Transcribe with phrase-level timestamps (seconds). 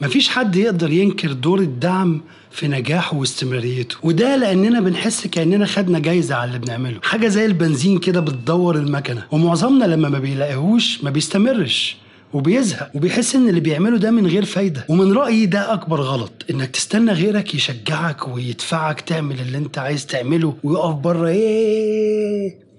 [0.00, 3.96] مفيش حد يقدر ينكر دور الدعم في نجاحه واستمراريته.
[4.02, 6.98] وده لأننا بنحس كأننا خدنا جايزة على اللي بنعمله.
[7.02, 11.96] حاجة زي البنزين كده بتدور المكنة ومعظمنا لما ما بيلاقيهوش ما بيستمرش
[12.32, 14.84] وبيزهق وبيحس إن اللي بيعمله ده من غير فايدة.
[14.88, 20.54] ومن رأيي ده أكبر غلط إنك تستنى غيرك يشجعك ويدفعك تعمل اللي أنت عايز تعمله
[20.64, 21.28] ويقف بره.
[21.28, 22.69] إيه؟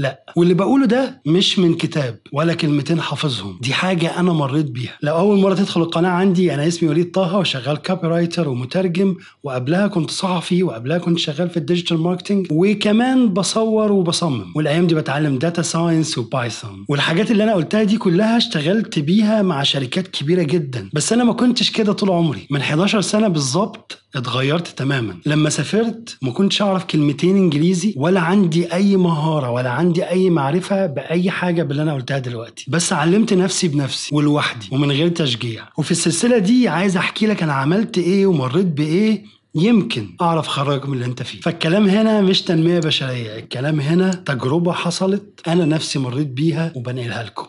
[0.00, 0.24] لا.
[0.36, 3.58] واللي بقوله ده مش من كتاب ولا كلمتين حافظهم.
[3.62, 4.92] دي حاجة أنا مريت بيها.
[5.02, 10.10] لو أول مرة تدخل القناة عندي أنا اسمي وليد طه وشغال copywriter ومترجم وقبلها كنت
[10.10, 14.52] صحفي وقبلها كنت شغال في ال digital marketing وكمان بصور وبصمم.
[14.56, 19.42] والأيام دي بتعلم data science و Python والحاجات اللي أنا قلتها دي كلها اشتغلت بيها
[19.42, 20.88] مع شركات كبيرة جدا.
[20.92, 22.46] بس أنا ما كنتش كده طول عمري.
[22.50, 25.16] من 11 سنة بالظبط اتغيرت تماما.
[25.26, 30.86] لما سافرت ما كنتش أعرف كلمتين إنجليزي ولا عندي أي مهارة ولا عندي أي معرفة
[30.86, 32.64] بأي حاجة باللي أنا قلتها دلوقتي.
[32.68, 35.68] بس علمت نفسي بنفسي ولوحدي ومن غير تشجيع.
[35.78, 39.24] وفي السلسلة دي عايز أحكي لك أنا عملت إيه ومريت بإيه.
[39.54, 41.40] يمكن أعرف اخرجك من اللي أنت فيه.
[41.40, 43.38] فالكلام هنا مش تنمية بشرية.
[43.38, 47.46] الكلام هنا تجربة حصلت أنا نفسي مريت بيها وبنقلها لكم.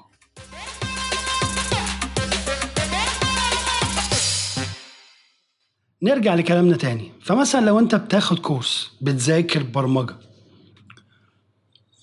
[6.03, 7.11] نرجع لكلامنا تاني.
[7.21, 10.15] فمثلا لو أنت بتاخد كورس بتذاكر برمجة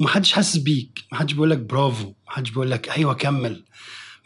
[0.01, 1.05] ومحدش حاسس بيك.
[1.13, 2.13] محدش بيقول لك برافو.
[2.29, 3.65] محدش بيقول لك أيوه كمل.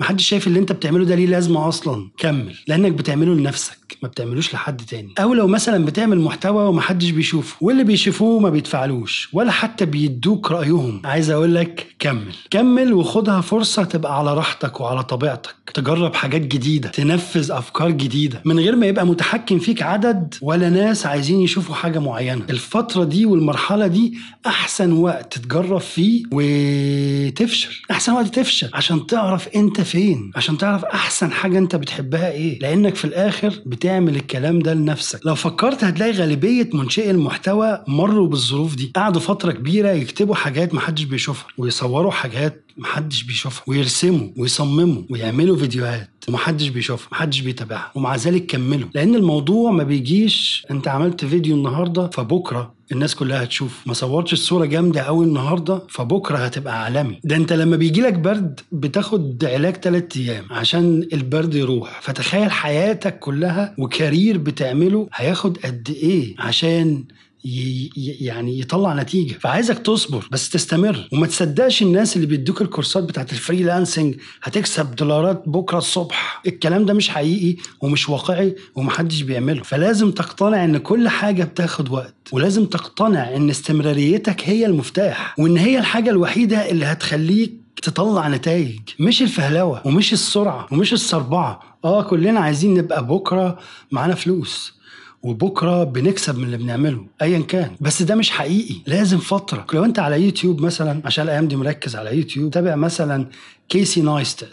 [0.01, 2.09] محدش شايف اللي انت بتعمله ده ليه لازمة أصلا.
[2.19, 2.55] كمل.
[2.69, 3.77] لأنك بتعمله لنفسك.
[4.03, 5.15] ما بتعملوش لحد تاني.
[5.19, 11.03] أو لو مثلا بتعمل محتوى ومحدش بيشوفه واللي بيشوفوه ما بيدفعلوش ولا حتى بيدوك رأيهم.
[11.05, 12.33] عايز أقول لك كمل.
[12.51, 15.55] كمل وخدها فرصة تبقى على راحتك وعلى طبيعتك.
[15.75, 16.89] تجرب حاجات جديدة.
[16.89, 18.43] تنفذ أفكار جديدة.
[18.45, 22.45] من غير ما يبقى متحكم فيك عدد ولا ناس عايزين يشوفوا حاجة معينة.
[22.51, 27.83] الفترة دي والمرحلة دي أحسن وقت تجرب فيه وتفشل.
[27.91, 28.71] أحسن وقت تفشل.
[28.75, 32.59] عشان تعرف أنت فين؟ عشان تعرف أحسن حاجة أنت بتحبها إيه.
[32.59, 35.21] لأنك في الآخر بتعمل الكلام ده لنفسك.
[35.27, 38.93] لو فكرت هتلاقي غالبية منشئي المحتوى مروا بالظروف دي.
[38.97, 46.11] قعدوا فترة كبيرة يكتبوا حاجات محدش بيشوفها ويصوروا حاجات محدش بيشوفها ويرسموا ويصمموا ويعملوا فيديوهات
[46.29, 48.89] ومحدش بيشوفها محدش بيتابعها ومع ذلك كملوا.
[48.95, 53.81] لأن الموضوع ما بيجيش أنت عملت فيديو النهارده فبكرة الناس كلها هتشوف.
[53.87, 57.21] ما صورتش الصورة جامدة قوي النهارده فبكرة هتبقى عالمي.
[57.25, 62.01] ده أنت لما بيجي لك برد بتاخد علاج 3 أيام عشان البرد يروح.
[62.03, 67.05] فتخيل حياتك كلها وكارير بتعمله هياخد قد إيه عشان
[67.45, 69.33] يعني يطلع نتيجة.
[69.39, 71.09] فعايزك تصبر بس تستمر.
[71.13, 76.43] وما تصدقش الناس اللي بيدوك الكورسات بتاعت الفريلانسنج هتكسب دولارات بكرة الصبح.
[76.47, 79.63] الكلام ده مش حقيقي ومش واقعي ومحدش بيعمله.
[79.63, 82.15] فلازم تقتنع إن كل حاجة بتاخد وقت.
[82.33, 85.35] ولازم تقتنع إن استمراريتك هي المفتاح.
[85.39, 87.53] وإن هي الحاجة الوحيدة اللي هتخليك
[87.83, 88.79] تطلع نتائج.
[89.01, 93.59] مش الفهلوة ومش السرعة ومش السربعه آه كلنا عايزين نبقى بكرة
[93.91, 94.82] معانا فلوس.
[95.23, 97.71] وبكرة بنكسب من اللي بنعمله ايا كان.
[97.81, 98.75] بس ده مش حقيقي.
[98.87, 99.67] لازم فترة.
[99.73, 103.27] لو أنت على يوتيوب مثلا عشان الأيام دي مركز على يوتيوب تابع مثلا
[103.69, 104.49] Casey Neistat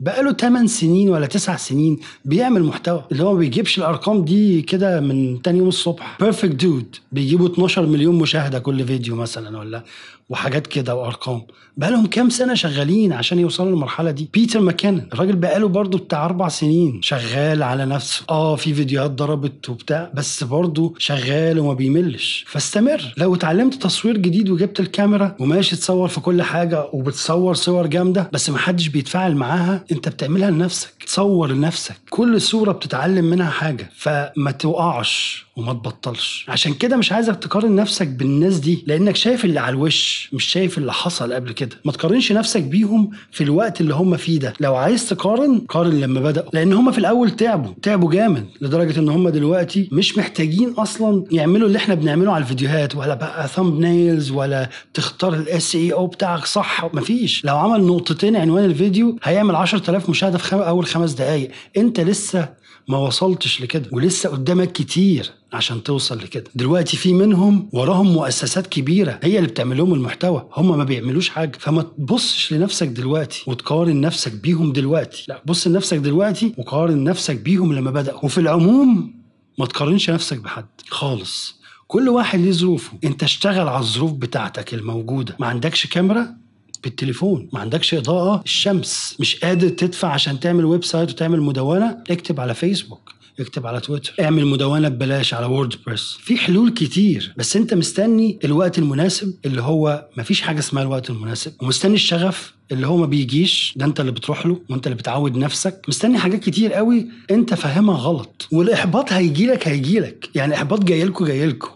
[0.00, 3.04] بقاله 8 سنين ولا 9 سنين بيعمل محتوى.
[3.12, 6.16] اللي هو ما بيجيبش الأرقام دي كده من تاني يوم الصبح.
[6.20, 9.82] Dude Perfect بيجيبوا 12 مليون مشاهدة كل فيديو مثلا ولا
[10.28, 11.42] وحاجات كده وأرقام.
[11.76, 14.28] بقالهم كام سنة شغالين عشان يوصلوا للمرحلة دي.
[14.34, 18.24] Peter McKinnon الراجل بقاله برضه بتاع أربع سنين شغال على نفسه.
[18.30, 22.44] آه في فيديوهات ضربت وبتاع بس برضه شغال وما بيملش.
[22.48, 23.14] فاستمر.
[23.16, 28.50] لو اتعلمت تصوير جديد وجبت الكاميرا وماشي تصور في كل حاجة وبتصور صور جامدة بس
[28.50, 30.90] محدش بيتفاعل معاها انت بتعملها لنفسك.
[31.06, 31.96] تصور لنفسك.
[32.10, 35.43] كل صورة بتتعلم منها حاجة فما توقعش.
[35.56, 36.46] وما تبطلش.
[36.48, 40.78] عشان كده مش عايزك تقارن نفسك بالناس دي لأنك شايف اللي على الوش مش شايف
[40.78, 41.76] اللي حصل قبل كده.
[41.84, 44.52] ما تقارنش نفسك بيهم في الوقت اللي هم فيه ده.
[44.60, 46.50] لو عايز تقارن قارن لما بدأوا.
[46.52, 51.66] لأن هم في الأول تعبوا تعبوا جامد لدرجة إن هم دلوقتي مش محتاجين أصلا يعملوا
[51.68, 56.84] اللي إحنا بنعمله على الفيديوهات ولا بقى thumbnails ولا تختار ال SEO بتاعك صح.
[56.94, 57.44] مفيش.
[57.44, 60.58] لو عمل نقطتين عنوان الفيديو هيعمل 10000 مشاهدة في خم...
[60.58, 66.44] أول خمس دقائق أنت لسه ما وصلتش لكده ولسه قدامك كتير عشان توصل لكده.
[66.54, 71.52] دلوقتي في منهم وراهم مؤسسات كبيرة هي اللي بتعمل لهم المحتوى هم ما بيعملوش حاجة.
[71.58, 75.24] فما تبصش لنفسك دلوقتي وتقارن نفسك بيهم دلوقتي.
[75.28, 78.24] لا بص لنفسك دلوقتي وقارن نفسك بيهم لما بدأوا.
[78.24, 79.14] وفي العموم
[79.58, 81.60] ما تقارنش نفسك بحد خالص.
[81.86, 82.92] كل واحد ليه ظروفه.
[83.04, 85.36] انت اشتغل على الظروف بتاعتك الموجودة.
[85.40, 86.43] ما عندكش كاميرا؟
[86.84, 87.48] بالتليفون.
[87.52, 93.14] ما عندكش إضاءة الشمس مش قادر تدفع عشان تعمل website وتعمل مدونة اكتب على فيسبوك
[93.40, 94.14] اكتب على تويتر.
[94.20, 96.16] اعمل مدونة ببلاش على WordPress.
[96.20, 101.52] في حلول كتير بس انت مستني الوقت المناسب اللي هو مفيش حاجة اسمها الوقت المناسب.
[101.62, 105.82] ومستني الشغف اللي هو ما بيجيش ده انت اللي بتروح له وانت اللي بتعود نفسك.
[105.88, 108.48] مستني حاجات كتير قوي انت فاهمها غلط.
[108.52, 111.70] والإحباط هيجيلك هيجيلك يعني الاحباط جايلكوا جايلكوا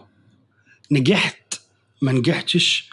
[0.91, 1.53] نجحت
[2.01, 2.89] ما نجحتش.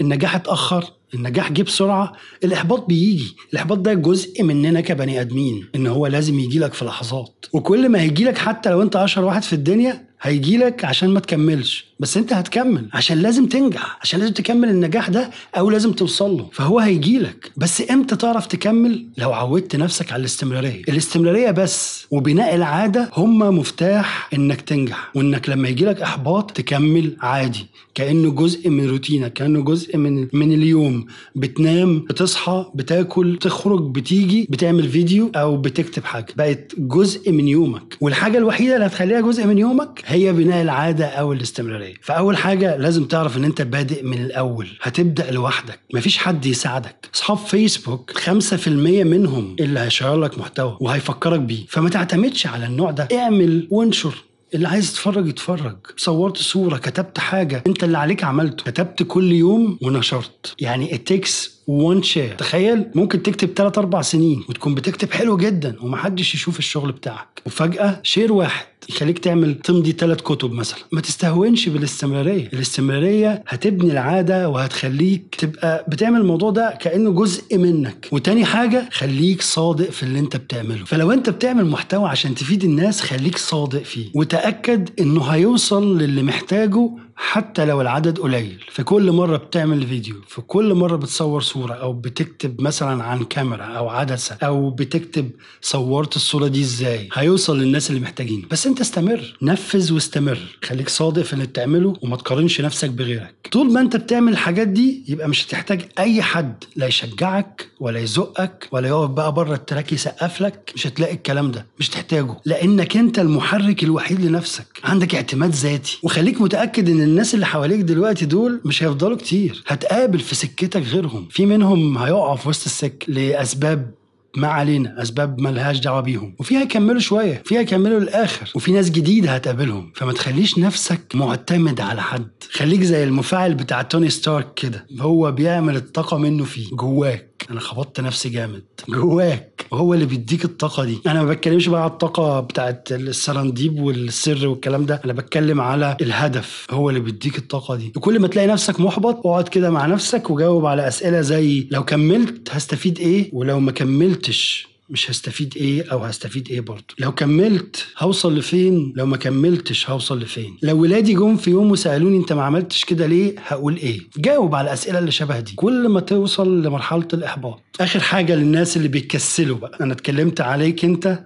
[0.00, 0.84] النجاح اتأخر.
[1.14, 2.12] النجاح جه بسرعة
[2.44, 3.36] الإحباط بيجي.
[3.52, 7.46] الإحباط ده جزء مننا كبني آدمين إن هو لازم يجي لك في لحظات.
[7.52, 11.20] وكل ما هيجي لك حتى لو أنت أشهر واحد في الدنيا هيجي لك عشان ما
[11.20, 11.86] تكملش.
[12.00, 16.48] بس انت هتكمل عشان لازم تنجح عشان لازم تكمل النجاح ده أو لازم توصل له.
[16.52, 17.50] فهو هيجي لك.
[17.56, 20.82] بس إمتى تعرف تكمل؟ لو عودت نفسك على الاستمرارية.
[20.88, 25.10] الاستمرارية بس وبناء العادة هما مفتاح انك تنجح.
[25.14, 27.66] وانك لما يجي لك احباط تكمل عادي.
[27.94, 31.06] كأنه جزء من روتينك كأنه جزء من من اليوم.
[31.34, 36.26] بتنام بتصحى بتاكل تخرج بتيجي بتعمل فيديو أو بتكتب حاجة.
[36.36, 37.96] بقت جزء من يومك.
[38.00, 41.85] والحاجة الوحيدة اللي هتخليها جزء من يومك هي بناء العادة أو الاستمرارية.
[42.02, 44.68] فأول حاجة لازم تعرف إن أنت بادئ من الأول.
[44.82, 45.80] هتبدأ لوحدك.
[45.94, 47.08] مفيش حد يساعدك.
[47.14, 48.68] أصحاب فيسبوك 5%
[49.04, 51.64] منهم اللي هيشير لك محتوى وهيفكرك بيه.
[51.68, 53.08] فما تعتمدش على النوع ده.
[53.12, 54.14] اعمل وانشر.
[54.54, 55.76] اللي عايز يتفرج يتفرج.
[55.96, 57.64] صورت صورة كتبت حاجة.
[57.66, 58.64] أنت اللي عليك عملته.
[58.64, 60.54] كتبت كل يوم ونشرت.
[60.60, 65.76] يعني it takes one share تخيل ممكن تكتب 3 4 سنين وتكون بتكتب حلو جدا
[65.82, 67.42] ومحدش يشوف الشغل بتاعك.
[67.46, 70.78] وفجأة شير واحد يخليك تعمل تمضي ثلاث كتب مثلا.
[70.92, 72.48] ما تستهونش بالاستمرارية.
[72.52, 78.08] الاستمرارية هتبني العادة وهتخليك تبقى بتعمل الموضوع ده كأنه جزء منك.
[78.12, 80.84] وتاني حاجة خليك صادق في اللي انت بتعمله.
[80.84, 84.06] فلو انت بتعمل محتوى عشان تفيد الناس خليك صادق فيه.
[84.14, 88.64] وتأكد إنه هيوصل للي محتاجه حتى لو العدد قليل.
[88.70, 93.64] في كل مرة بتعمل فيديو في كل مرة بتصور صورة أو بتكتب مثلا عن كاميرا
[93.64, 95.30] أو عدسة أو بتكتب
[95.60, 98.46] صورت الصورة دي إزاي هيوصل للناس اللي محتاجين.
[98.50, 100.38] بس أنت استمر نفذ واستمر.
[100.64, 103.34] خليك صادق في اللي بتعمله وما تقارنش نفسك بغيرك.
[103.52, 108.68] طول ما أنت بتعمل الحاجات دي يبقى مش هتحتاج أي حد لا يشجعك ولا يزقك
[108.72, 110.72] ولا يقف بقى بره ال track يسقف لك.
[110.74, 114.66] مش هتلاقي الكلام ده مش تحتاجه لأنك أنت المحرك الوحيد لنفسك.
[114.84, 115.98] عندك اعتماد ذاتي.
[116.02, 119.62] وخليك متأكد إن الناس اللي حواليك دلوقتي دول مش هيفضلوا كتير.
[119.66, 121.28] هتقابل في سكتك غيرهم.
[121.30, 123.90] في منهم هيقعوا في وسط السكة لأسباب
[124.36, 126.34] ما علينا أسباب ملهاش دعوة بيهم.
[126.38, 128.52] وفي هيكملوا شوية في هيكملوا للآخر.
[128.54, 129.92] وفي ناس جديده هتقابلهم.
[129.94, 132.28] فما تخليش نفسك معتمد على حد.
[132.52, 134.86] خليك زي المفاعل بتاع توني ستارك كده.
[135.00, 137.35] هو بيعمل الطاقة منه فيه جواك.
[137.50, 138.62] أنا خبطت نفسي جامد.
[138.88, 139.66] جواك.
[139.72, 140.98] هو اللي بيديك الطاقة دي.
[141.06, 145.00] أنا ما بتكلمش بقى على الطاقة بتاعت السرنديب والسر والكلام ده.
[145.04, 146.66] أنا بتكلم على الهدف.
[146.70, 147.92] هو اللي بيديك الطاقة دي.
[147.96, 152.48] وكل ما تلاقي نفسك محبط اقعد كده مع نفسك وجاوب على أسئلة زي لو كملت
[152.50, 154.68] هستفيد إيه؟ ولو ما كملتش.
[154.90, 156.84] مش هستفيد إيه أو هستفيد إيه برضه.
[156.98, 162.16] لو كملت هوصل لفين؟ لو ما كملتش هوصل لفين؟ لو ولادي جم في يوم وسألوني
[162.16, 165.52] انت ما عملتش كده ليه هقول إيه؟ جاوب على الأسئلة اللي شبه دي.
[165.56, 167.62] كل ما توصل لمرحلة الإحباط.
[167.80, 169.78] آخر حاجة للناس اللي بيكسلوا بقى.
[169.80, 171.24] أنا اتكلمت عليك انت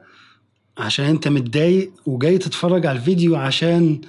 [0.79, 4.01] عشان انت متضايق وجاي تتفرج على الفيديو عشان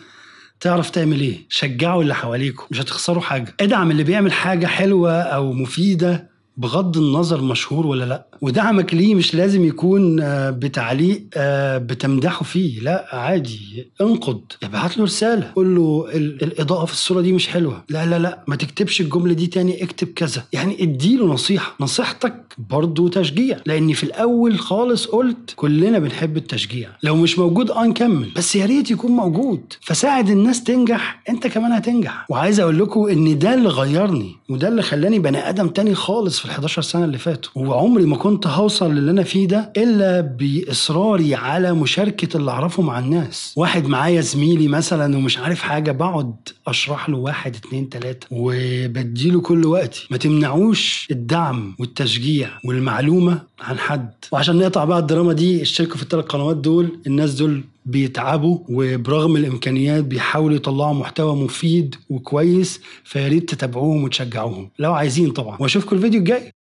[0.60, 1.38] تعرف تعمل إيه.
[1.50, 2.66] شجعوا اللي حواليكم.
[2.72, 3.56] مش هتخسروا حاجة.
[3.60, 8.31] ادعم اللي بيعمل حاجة حلوة أو مفيدة بغض النظر مشهور ولا لأ.
[8.42, 12.80] ودعمك ليه مش لازم يكون آه، بتعليق آه، بتمدحه فيه.
[12.82, 13.88] لا عادي.
[14.02, 15.52] انقد ابعت له رسالة.
[15.56, 17.84] قول له ال- الإضاءة في الصورة دي مش حلوة.
[17.90, 18.44] لا لا لا.
[18.48, 19.84] ما تكتبش الجملة دي تاني.
[19.84, 20.44] اكتب كذا.
[20.54, 21.76] يعني اديله نصيحة.
[21.80, 22.36] نصيحتك
[22.70, 23.58] برضو تشجيع.
[23.66, 26.90] لاني في الأول خالص قلت كلنا بنحب التشجيع.
[27.04, 28.30] لو مش موجود آه نكمل.
[28.36, 29.62] بس يا ريت يكون موجود.
[29.82, 31.22] فساعد الناس تنجح.
[31.30, 32.26] انت كمان هتنجح.
[32.30, 34.36] وعايز أقول لكم إن ده اللي غيرني.
[34.50, 37.52] وده اللي خلاني بني آدم تاني خالص في ال 11 سنة اللي فاتوا.
[37.56, 43.00] وعمري ما كنت هوصل للي أنا فيه ده إلا بإصراري على مشاركة اللي أعرفه مع
[43.00, 43.54] الناس.
[43.56, 46.34] واحد معايا زميلي مثلا ومش عارف حاجة بقعد
[46.68, 50.08] أشرح له واحد اتنين تلاتة وبديله كل وقتي.
[50.12, 54.12] ما تمنعوش الدعم والتشجيع والمعلومة عن حد.
[54.32, 60.04] وعشان نقطع بقى الدراما دي اشتركوا في الثلاث قنوات دول الناس دول بيتعبوا وبرغم الإمكانيات
[60.04, 64.70] بيحاولوا يطلعوا محتوى مفيد وكويس فيا ريت تتابعوهم وتشجعوهم.
[64.80, 65.58] لو عايزين طبعا.
[65.60, 66.42] وأشوفكم الفيديو الجاي.